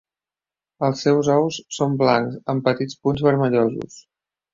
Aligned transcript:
Els 0.85 1.03
seus 1.07 1.27
ous 1.33 1.59
son 1.77 1.93
blancs 1.99 2.39
amb 2.55 2.65
petits 2.71 2.97
punts 3.05 3.23
vermellosos. 3.27 4.01